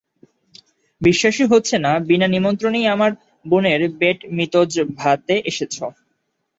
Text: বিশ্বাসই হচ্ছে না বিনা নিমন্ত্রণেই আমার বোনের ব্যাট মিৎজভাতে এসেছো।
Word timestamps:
বিশ্বাসই 1.01 1.47
হচ্ছে 1.51 1.75
না 1.85 1.93
বিনা 2.09 2.27
নিমন্ত্রণেই 2.27 2.85
আমার 2.87 3.11
বোনের 3.45 3.81
ব্যাট 3.99 4.19
মিৎজভাতে 4.37 5.35
এসেছো। 5.51 5.85